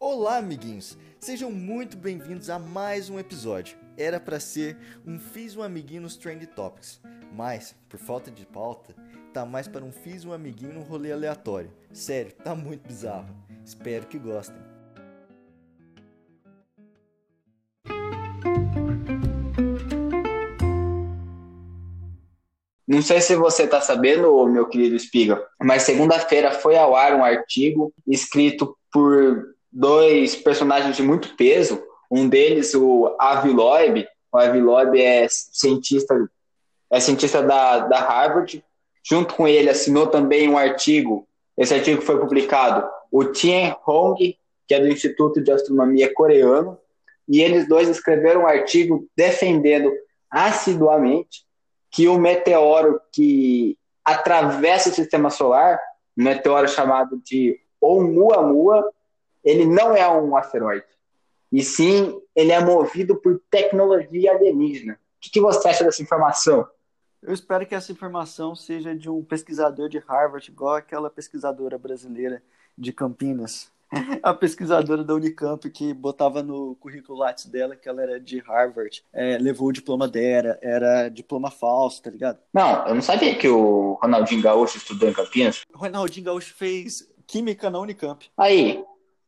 [0.00, 0.98] Olá, amiguinhos!
[1.20, 3.78] Sejam muito bem-vindos a mais um episódio.
[3.96, 7.00] Era para ser um Fiz um Amiguinho nos Trend Topics,
[7.32, 8.94] mas, por falta de pauta,
[9.32, 11.70] tá mais para um Fiz um Amiguinho no rolê aleatório.
[11.92, 13.28] Sério, tá muito bizarro.
[13.64, 14.58] Espero que gostem.
[22.86, 27.24] Não sei se você está sabendo, meu querido Espiga, mas segunda-feira foi ao ar um
[27.24, 31.82] artigo escrito por dois personagens de muito peso.
[32.10, 34.06] Um deles, o Avi Loeb.
[34.32, 36.14] O Avi Loeb é cientista,
[36.90, 38.64] é cientista da, da Harvard.
[39.02, 41.26] Junto com ele assinou também um artigo.
[41.58, 46.78] Esse artigo foi publicado o Tien Hong, que é do Instituto de Astronomia coreano,
[47.28, 49.92] e eles dois escreveram um artigo defendendo
[50.30, 51.44] assiduamente
[51.90, 55.78] que o meteoro que atravessa o sistema solar,
[56.18, 58.84] um meteoro chamado de Oumuamua,
[59.44, 60.86] ele não é um asteroide.
[61.52, 64.94] E sim, ele é movido por tecnologia alienígena.
[64.94, 66.66] O que, que você acha dessa informação?
[67.22, 72.42] Eu espero que essa informação seja de um pesquisador de Harvard, igual aquela pesquisadora brasileira
[72.76, 73.72] de Campinas,
[74.22, 79.04] a pesquisadora da Unicamp que botava no currículo Lattes dela que ela era de Harvard,
[79.12, 82.38] é, levou o diploma dela, era diploma falso, tá ligado?
[82.52, 85.62] Não, eu não sabia que o Ronaldinho Gaúcho estudou em Campinas.
[85.72, 88.30] O Ronaldinho Gaúcho fez química na Unicamp.
[88.36, 88.84] Aí,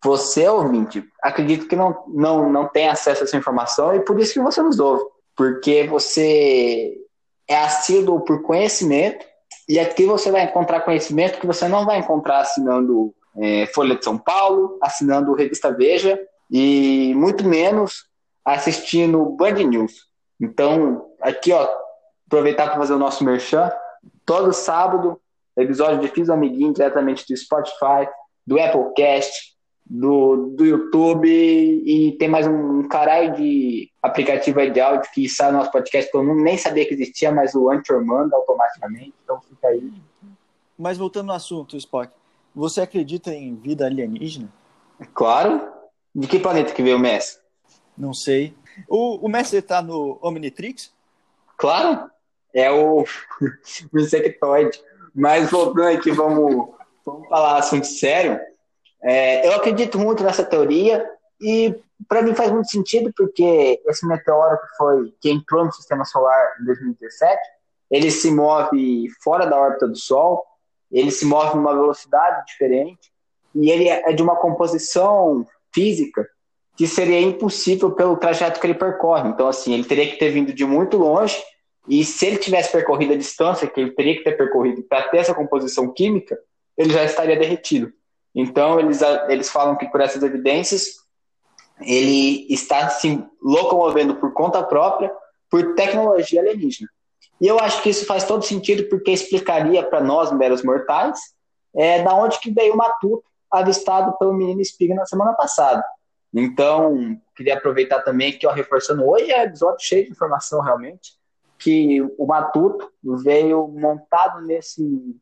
[0.07, 4.33] você, ouvinte, acredito que não, não, não tem acesso a essa informação e por isso
[4.33, 5.05] que você nos ouve.
[5.37, 6.97] Porque você
[7.49, 9.27] é assíduo por conhecimento
[9.69, 14.05] e aqui você vai encontrar conhecimento que você não vai encontrar assinando é, Folha de
[14.05, 16.19] São Paulo, assinando Revista Veja
[16.49, 18.05] e muito menos
[18.45, 20.07] assistindo Band News.
[20.41, 21.69] Então, aqui, ó,
[22.29, 23.73] aproveitar para fazer o nosso merchan.
[24.25, 25.21] Todo sábado,
[25.57, 28.09] episódio de Fiz Amiguinho diretamente do Spotify,
[28.47, 29.56] do Applecast,
[29.89, 35.53] do, do YouTube e tem mais um caralho de aplicativo aí de áudio que sai
[35.53, 39.41] no nosso podcast que eu nem sabia que existia, mas o Anchor manda automaticamente, então
[39.41, 39.93] fica aí.
[40.77, 42.12] Mas voltando ao assunto, Spock,
[42.55, 44.53] você acredita em vida alienígena?
[45.15, 45.72] Claro.
[46.15, 47.39] De que planeta que veio o Messi?
[47.97, 48.55] Não sei.
[48.89, 50.93] O, o Messi tá no Omnitrix?
[51.56, 52.10] Claro.
[52.53, 53.05] É o,
[53.93, 54.81] o insectoide.
[55.15, 56.75] Mas voltando aqui, vamos,
[57.05, 58.39] vamos falar assunto sério.
[59.06, 61.09] É, eu acredito muito nessa teoria
[61.41, 61.75] e
[62.09, 66.56] para mim faz muito sentido porque esse meteoro que foi que entrou no sistema solar
[66.61, 67.41] em 2017,
[67.91, 70.45] ele se move fora da órbita do Sol
[70.91, 73.11] ele se move numa velocidade diferente
[73.55, 76.28] e ele é de uma composição física
[76.77, 79.28] que seria impossível pelo trajeto que ele percorre.
[79.31, 81.43] Então, assim, ele teria que ter vindo de muito longe
[81.89, 85.19] e se ele tivesse percorrido a distância que ele teria que ter percorrido para ter
[85.19, 86.39] essa composição química,
[86.77, 87.93] ele já estaria derretido.
[88.36, 90.97] Então, eles, eles falam que por essas evidências,
[91.80, 95.10] ele está se locomovendo por conta própria
[95.50, 96.91] por tecnologia alienígena.
[97.41, 101.19] E eu acho que isso faz todo sentido porque explicaria para nós, meros mortais,
[101.74, 105.82] é, da onde que veio o matuto avistado pelo menino Espiga na semana passada.
[106.34, 111.12] Então, queria aproveitar também que, ó, reforçando, hoje é episódio cheio de informação realmente,
[111.58, 115.16] que o matuto veio montado nesse,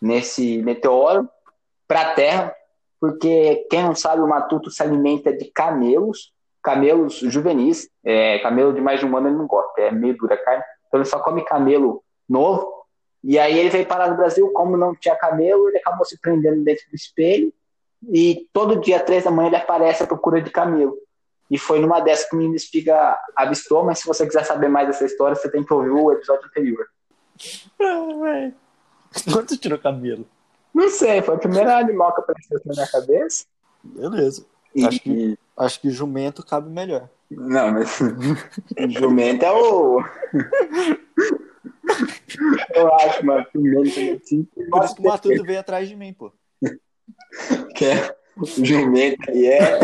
[0.00, 1.30] nesse meteoro
[1.92, 2.56] para a Terra,
[2.98, 6.32] porque quem não sabe, o matuto se alimenta de camelos,
[6.62, 10.38] camelos juvenis, é, camelo de mais de um ano ele não gosta, é meio dura
[10.38, 12.66] carne, então ele só come camelo novo.
[13.22, 16.64] E aí ele veio parar no Brasil, como não tinha camelo, ele acabou se prendendo
[16.64, 17.52] dentro do espelho.
[18.10, 20.96] E todo dia, três da manhã, ele aparece à procura de camelo.
[21.50, 24.86] E foi numa dessas que o menino Espiga avistou, mas se você quiser saber mais
[24.86, 26.86] dessa história, você tem que ouvir o episódio anterior.
[27.78, 28.50] Ah,
[29.30, 30.26] Quanto tirou camelo?
[30.74, 33.44] Não sei, foi o primeiro animal que apareceu na minha cabeça.
[33.82, 34.46] Beleza.
[34.74, 34.84] E...
[34.84, 37.08] Acho, que, acho que jumento cabe melhor.
[37.30, 37.98] Não, mas
[38.88, 40.02] jumento é o.
[42.74, 44.18] Eu acho, mano, jumento é.
[44.70, 46.32] Por isso que o Matuto veio atrás de mim, pô.
[47.74, 48.16] Que é
[48.62, 49.78] jumento e é.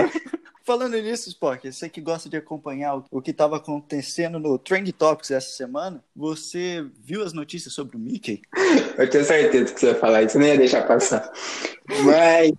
[0.69, 5.31] Falando nisso, Spock, você que gosta de acompanhar o que estava acontecendo no Trend Topics
[5.31, 8.43] essa semana, você viu as notícias sobre o Mickey?
[8.99, 11.33] Eu tenho certeza que você vai falar isso, nem ia deixar passar.
[12.05, 12.53] Mas,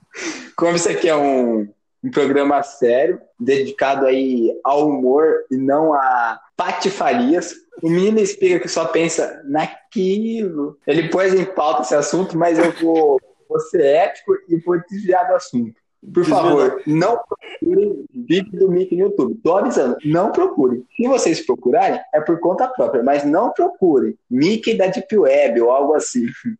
[0.55, 1.71] como isso aqui é um,
[2.03, 7.53] um programa sério, dedicado aí ao humor e não a patifarias.
[7.79, 10.79] O menino explica que só pensa naquilo.
[10.87, 15.27] Ele pôs em pauta esse assunto, mas eu vou, vou ser ético e vou desviar
[15.27, 15.79] do assunto.
[16.13, 19.39] Por favor, não procurem vídeo do Mickey no YouTube.
[19.43, 20.85] Tô avisando, não procurem.
[20.95, 24.17] Se vocês procurarem, é por conta própria, mas não procurem.
[24.29, 26.25] Mickey da Deep Web ou algo assim.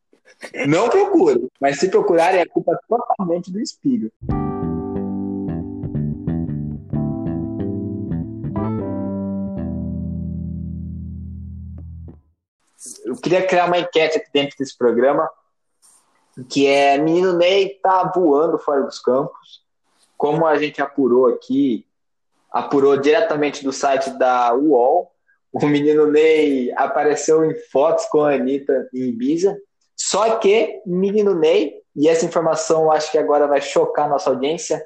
[0.67, 4.13] Não procurem, mas se procurarem, é culpa totalmente do espírito.
[13.03, 15.29] Eu queria criar uma enquete aqui dentro desse programa
[16.47, 19.63] que é menino Ney tá voando fora dos campos.
[20.17, 21.85] Como a gente apurou aqui,
[22.51, 25.11] apurou diretamente do site da UOL,
[25.51, 29.57] o menino Ney apareceu em fotos com a Anitta em Ibiza.
[29.95, 34.85] Só que menino Ney, e essa informação acho que agora vai chocar nossa audiência,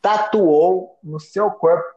[0.00, 1.88] tatuou no seu corpo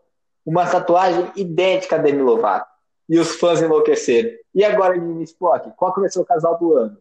[0.46, 2.68] uma tatuagem idêntica a Demi Lovato.
[3.10, 4.32] E os fãs enlouqueceram.
[4.54, 6.98] E agora, menino Spock, qual que vai ser o casal do ano?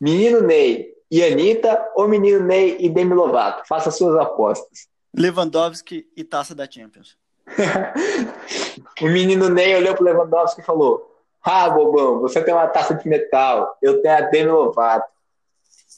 [0.00, 3.66] Menino Ney e Anitta ou menino Ney e Demi Lovato?
[3.66, 4.88] Faça suas apostas.
[5.16, 7.16] Lewandowski e taça da Champions.
[9.00, 13.08] o menino Ney olhou pro Lewandowski e falou: Ah, bobão, você tem uma taça de
[13.08, 15.10] metal, eu tenho a Demi Lovato.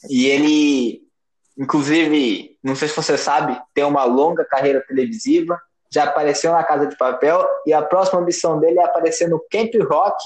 [0.09, 1.03] E ele,
[1.57, 5.61] inclusive, não sei se você sabe, tem uma longa carreira televisiva,
[5.93, 9.71] já apareceu na Casa de Papel e a próxima ambição dele é aparecer no Camp
[9.89, 10.23] Rock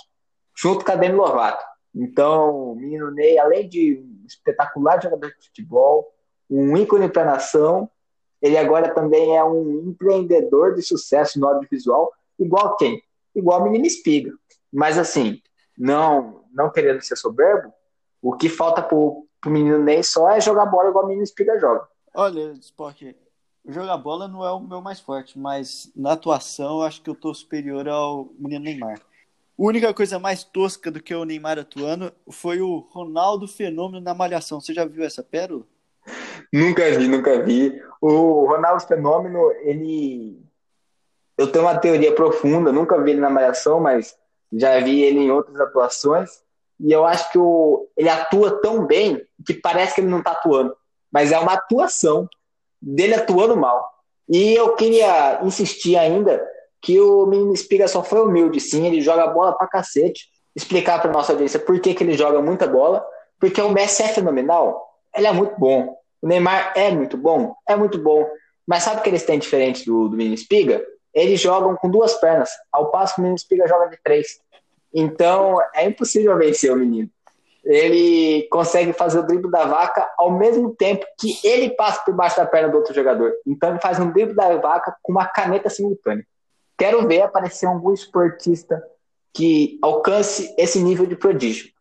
[0.56, 1.64] junto com a Demi Lovato.
[1.94, 6.12] Então, o menino Ney, além de espetacular jogador de futebol,
[6.50, 7.90] um ícone para a nação,
[8.42, 13.02] ele agora também é um empreendedor de sucesso no audiovisual, igual quem?
[13.36, 14.32] Igual o menino Espiga.
[14.72, 15.42] Mas assim,
[15.78, 17.74] não não querendo ser soberbo,
[18.22, 21.60] o que falta pro, pro menino Ney só é jogar bola igual o menino Espiga
[21.60, 21.86] joga.
[22.14, 23.16] Olha, Spock,
[23.68, 27.16] jogar bola não é o meu mais forte, mas na atuação eu acho que eu
[27.16, 29.02] tô superior ao menino Neymar.
[29.58, 34.14] A única coisa mais tosca do que o Neymar atuando foi o Ronaldo Fenômeno na
[34.14, 34.60] Malhação.
[34.60, 35.64] Você já viu essa pérola?
[36.52, 37.82] Nunca vi, nunca vi.
[38.02, 40.44] O Ronaldo Fenômeno, ele.
[41.38, 44.18] Eu tenho uma teoria profunda, nunca vi ele na Malhação, mas
[44.52, 46.44] já vi ele em outras atuações.
[46.78, 47.88] E eu acho que o...
[47.96, 50.76] ele atua tão bem que parece que ele não está atuando.
[51.10, 52.28] Mas é uma atuação
[52.82, 53.90] dele atuando mal.
[54.28, 56.46] E eu queria insistir ainda
[56.86, 60.30] que o menino Espiga só foi humilde, sim, ele joga bola pra cacete.
[60.56, 63.04] Explicar pra nossa audiência por que, que ele joga muita bola.
[63.40, 65.98] Porque o Messi é fenomenal, ele é muito bom.
[66.22, 67.56] O Neymar é muito bom?
[67.68, 68.30] É muito bom.
[68.68, 70.86] Mas sabe o que eles têm diferente do, do menino Espiga?
[71.12, 74.40] Eles jogam com duas pernas, ao passo que o menino Espiga joga de três.
[74.94, 77.10] Então, é impossível vencer o menino.
[77.64, 82.38] Ele consegue fazer o drible da vaca ao mesmo tempo que ele passa por baixo
[82.38, 83.34] da perna do outro jogador.
[83.46, 86.24] Então, ele faz um drible da vaca com uma caneta simultânea.
[86.78, 88.84] Quero ver aparecer algum esportista
[89.34, 91.72] que alcance esse nível de prodígio.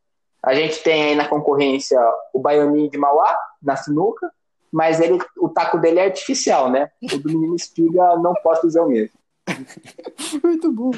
[0.42, 1.98] A gente tem aí na concorrência
[2.32, 4.30] o Baianinho de Mauá, na sinuca,
[4.70, 6.90] mas ele, o taco dele é artificial, né?
[7.00, 9.16] O do menino Espiga não posso dizer o mesmo.
[10.42, 10.90] Muito bom.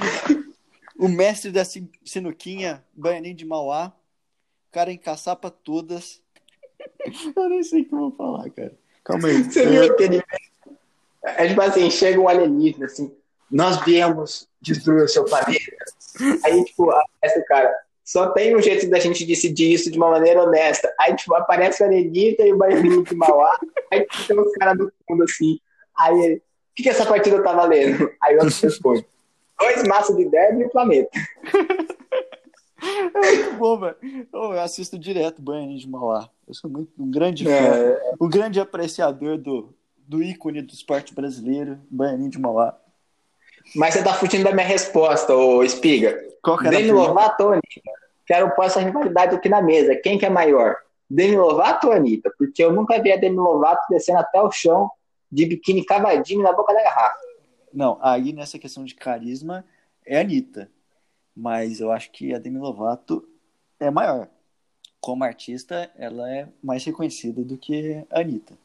[0.99, 3.93] O mestre da sinuquinha, Baianinho de Mauá,
[4.69, 6.23] o cara encaçapa todas.
[7.37, 8.75] Eu nem sei o que eu vou falar, cara.
[9.05, 9.45] Calma aí.
[9.45, 10.23] Você viu aquele.
[11.23, 13.15] É tipo assim, chega um alienígena assim,
[13.51, 15.77] nós viemos destruir o seu planeta.
[16.45, 20.11] Aí, tipo, aparece o cara, só tem um jeito da gente decidir isso de uma
[20.11, 20.93] maneira honesta.
[20.99, 23.59] Aí, tipo, aparece a Anitta e o Bailinho de Mauá.
[23.93, 25.59] Aí tipo, tem os caras do fundo assim.
[25.99, 26.41] Aí ele, o
[26.77, 28.11] que, que essa partida tá valendo?
[28.23, 29.05] Aí o outro responde:
[29.59, 31.11] dois maços de derby e o planeta.
[32.79, 33.97] É muito bom, velho.
[34.33, 36.29] Eu assisto direto Bailinho de Mauá.
[36.47, 38.13] Eu sou muito um grande fã, é...
[38.21, 39.75] um grande apreciador do,
[40.07, 42.79] do ícone do esporte brasileiro, Baianinho de Mauá.
[43.75, 46.23] Mas você tá fugindo da minha resposta, ô Espiga.
[46.43, 47.91] Qual que era Demi Lovato ou Anitta?
[48.27, 49.97] Quero pôr essa rivalidade aqui na mesa.
[49.97, 50.77] Quem que é maior?
[51.09, 52.33] Demi Lovato ou Anitta?
[52.39, 54.91] Porque eu nunca vi a Demi Lovato descendo até o chão
[55.31, 57.19] de biquíni cavadinho na boca da garrafa.
[57.73, 59.65] Não, aí nessa questão de carisma
[60.05, 60.71] é a Anitta.
[61.37, 63.27] Mas eu acho que a Demi Lovato
[63.79, 64.29] é maior.
[65.01, 68.57] Como artista, ela é mais reconhecida do que a Anitta.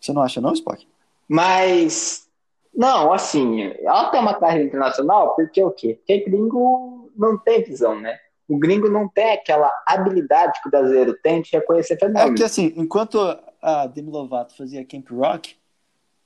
[0.00, 0.86] Você não acha não, Spock?
[1.28, 2.29] Mas
[2.74, 5.94] não, assim, ela tem uma carreira internacional porque o quê?
[5.94, 8.18] Porque gringo não tem visão, né?
[8.48, 12.32] O gringo não tem aquela habilidade que o brasileiro tem de reconhecer fenômenos.
[12.32, 13.18] É que assim, enquanto
[13.62, 15.56] a Demi Lovato fazia Camp Rock,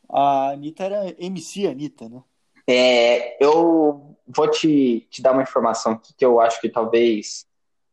[0.09, 2.23] a Anitta era MC Anitta, né?
[2.67, 7.47] É, eu vou te, te dar uma informação aqui que eu acho que talvez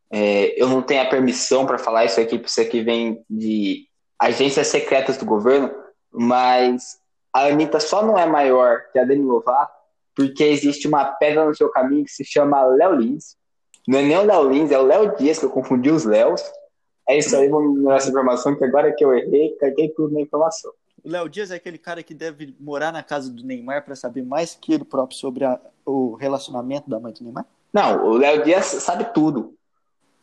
[0.10, 3.88] é, eu não tenha permissão para falar isso aqui, porque isso aqui vem de
[4.20, 5.72] agências secretas do governo,
[6.12, 7.01] mas
[7.34, 9.82] a Anitta só não é maior que a Demi Lovato
[10.16, 13.36] porque existe uma pedra no seu caminho que se chama Léo Lins.
[13.88, 16.42] Não é nem o Léo Lins, é o Léo Dias, que eu confundi os Léos.
[17.08, 20.22] É isso aí, vamos melhorar essa informação, que agora que eu errei, caguei tudo na
[20.22, 20.72] informação.
[21.04, 24.24] O Léo Dias é aquele cara que deve morar na casa do Neymar para saber
[24.24, 27.46] mais que ele próprio sobre a, o relacionamento da mãe do Neymar?
[27.74, 29.56] Não, o Léo Dias sabe tudo.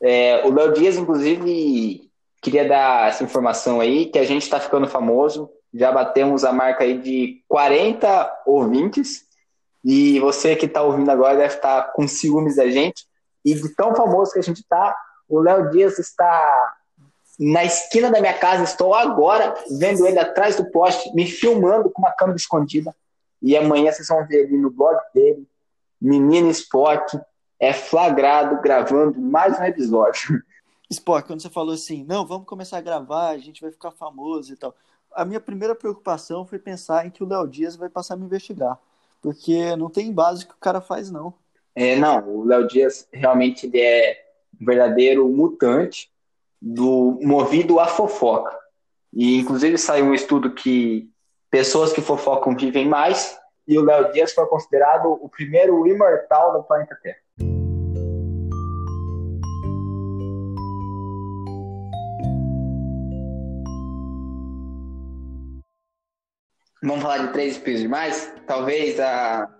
[0.00, 2.08] É, o Léo Dias, inclusive,
[2.40, 6.84] queria dar essa informação aí, que a gente está ficando famoso já batemos a marca
[6.84, 9.26] aí de 40 ouvintes.
[9.84, 13.06] E você que está ouvindo agora deve estar tá com ciúmes da gente.
[13.44, 14.96] E de tão famoso que a gente está,
[15.28, 16.74] O Léo Dias está
[17.38, 22.02] na esquina da minha casa, estou agora vendo ele atrás do poste, me filmando com
[22.02, 22.94] uma câmera escondida.
[23.40, 25.46] E amanhã vocês vão ver ele no blog dele,
[26.00, 27.18] Menino Spock,
[27.60, 30.42] é flagrado gravando mais um episódio.
[30.90, 34.52] Spock, quando você falou assim, não, vamos começar a gravar, a gente vai ficar famoso
[34.52, 34.74] e tal.
[35.14, 38.24] A minha primeira preocupação foi pensar em que o Léo Dias vai passar a me
[38.24, 38.78] investigar.
[39.20, 41.34] Porque não tem base que o cara faz, não.
[41.74, 44.24] É, não, o Léo Dias realmente ele é
[44.60, 46.10] um verdadeiro mutante
[46.60, 48.56] do movido à fofoca.
[49.12, 51.10] E inclusive saiu um estudo que
[51.50, 56.62] pessoas que fofocam vivem mais, e o Léo Dias foi considerado o primeiro imortal do
[56.62, 57.18] planeta Terra.
[66.80, 68.32] Vamos falar de Três Espios Demais?
[68.46, 69.50] Talvez a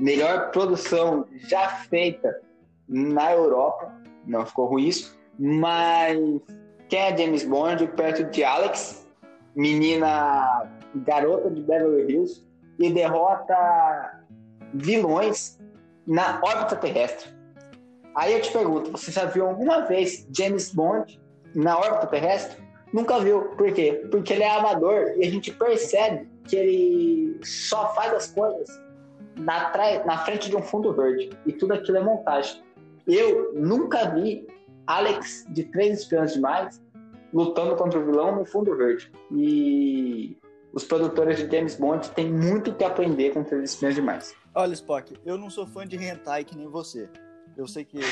[0.00, 2.40] melhor produção já feita
[2.88, 3.92] na Europa.
[4.26, 5.14] Não ficou ruim isso.
[5.38, 6.18] Mas
[6.88, 9.06] quem é James Bond perto de Alex,
[9.54, 12.46] menina garota de Beverly Hills,
[12.78, 14.22] e derrota
[14.72, 15.60] vilões
[16.06, 17.28] na órbita terrestre.
[18.16, 21.20] Aí eu te pergunto, você já viu alguma vez James Bond
[21.54, 22.64] na órbita terrestre?
[22.90, 23.50] Nunca viu.
[23.50, 24.06] Por quê?
[24.10, 28.68] Porque ele é amador e a gente percebe que ele só faz as coisas
[29.36, 29.72] na,
[30.04, 31.30] na frente de um fundo verde.
[31.46, 32.62] E tudo aquilo é montagem.
[33.06, 34.46] Eu nunca vi
[34.86, 36.82] Alex de Três Espiões Demais
[37.32, 39.10] lutando contra o vilão no fundo verde.
[39.32, 40.36] E
[40.72, 44.34] os produtores de James Bond têm muito que aprender com Três Espiões Demais.
[44.54, 47.08] Olha, Spock, eu não sou fã de hentai que nem você.
[47.56, 47.98] Eu sei que.
[48.02, 48.04] eu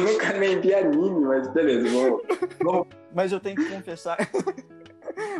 [0.00, 2.22] nunca nem vi anime, mas beleza, vamos.
[2.62, 2.86] vamos.
[3.14, 4.16] Mas eu tenho que confessar.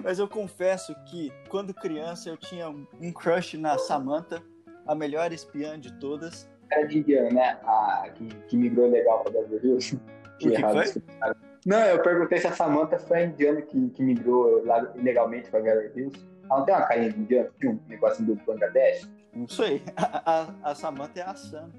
[0.03, 4.43] Mas eu confesso que, quando criança, eu tinha um crush na Samantha,
[4.87, 6.49] a melhor espiã de todas.
[6.89, 7.59] De Indiana, né?
[7.63, 9.99] A, que, que migrou legal pra Beverly Hills.
[10.39, 11.03] Que, que foi?
[11.65, 15.61] Não, eu perguntei se a Samantha foi a indiana que, que migrou lá ilegalmente pra
[15.61, 16.27] Beverly Hills.
[16.45, 17.49] Ela não tem uma carinha de indiana?
[17.59, 19.09] Tinha um negócio do Bangladesh?
[19.35, 19.83] Não sei.
[19.97, 21.71] A, a, a Samantha é a Sam.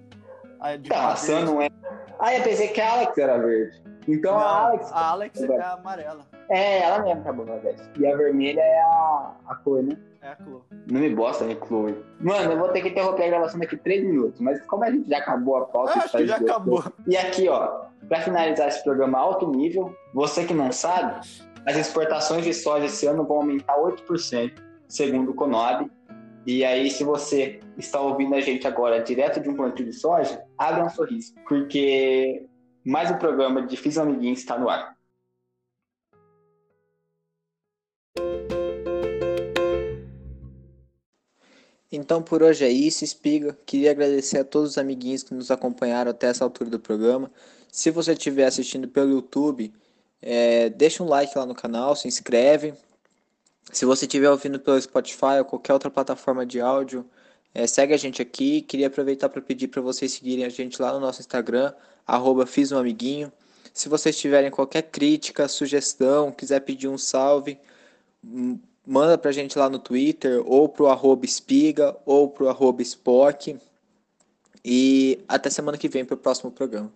[0.59, 1.69] A, não, a Sam não é.
[2.19, 3.79] Ah, eu pensei que a Alex era verde.
[4.07, 4.91] Então não, a Alex.
[4.91, 6.25] A Alex é a amarela.
[6.50, 7.89] É, ela mesmo tá Bangladesh.
[7.98, 9.98] E a vermelha é a, a cor, né?
[10.22, 10.62] É a Chloe.
[10.92, 11.96] Não me bosta, né, Chloe?
[12.20, 15.10] Mano, eu vou ter que interromper a gravação daqui três minutos, mas como a gente
[15.10, 15.94] já acabou a pauta...
[15.94, 16.84] Eu acho que já acabou.
[17.08, 21.20] E aqui, ó, pra finalizar esse programa alto nível, você que não sabe,
[21.66, 24.54] as exportações de soja esse ano vão aumentar 8%,
[24.88, 25.89] segundo o Conab.
[26.46, 30.42] E aí, se você está ouvindo a gente agora direto de um plantio de soja,
[30.58, 32.46] abra um sorriso, porque
[32.86, 34.97] mais um programa de Fiz um Amiguinho está no ar.
[41.91, 43.58] Então por hoje é isso, Espiga.
[43.65, 47.32] Queria agradecer a todos os amiguinhos que nos acompanharam até essa altura do programa.
[47.72, 49.74] Se você estiver assistindo pelo YouTube,
[50.22, 52.74] é, deixa um like lá no canal, se inscreve.
[53.72, 57.06] Se você estiver ouvindo pelo Spotify ou qualquer outra plataforma de áudio,
[57.53, 58.62] é, segue a gente aqui.
[58.62, 61.74] Queria aproveitar para pedir para vocês seguirem a gente lá no nosso Instagram,
[62.06, 63.32] arroba Fiz um Amiguinho.
[63.74, 67.60] Se vocês tiverem qualquer crítica, sugestão, quiser pedir um salve,
[68.24, 73.60] hum, manda pra gente lá no Twitter, ou pro arroba espiga, ou pro arroba spock.
[74.63, 76.91] E até semana que vem pro próximo programa.